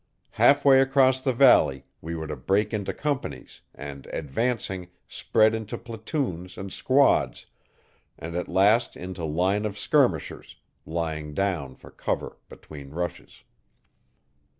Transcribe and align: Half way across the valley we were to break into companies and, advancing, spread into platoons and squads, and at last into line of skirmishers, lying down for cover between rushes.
Half 0.31 0.65
way 0.65 0.81
across 0.81 1.19
the 1.21 1.31
valley 1.31 1.85
we 2.01 2.15
were 2.15 2.25
to 2.25 2.35
break 2.35 2.73
into 2.73 2.91
companies 2.91 3.61
and, 3.75 4.07
advancing, 4.07 4.87
spread 5.07 5.53
into 5.53 5.77
platoons 5.77 6.57
and 6.57 6.73
squads, 6.73 7.45
and 8.17 8.35
at 8.35 8.47
last 8.47 8.97
into 8.97 9.23
line 9.23 9.63
of 9.63 9.77
skirmishers, 9.77 10.55
lying 10.87 11.35
down 11.35 11.75
for 11.75 11.91
cover 11.91 12.37
between 12.49 12.89
rushes. 12.89 13.43